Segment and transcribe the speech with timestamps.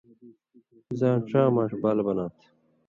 [0.99, 2.45] زاں ڇا ماݜ بال بنا تھہ۔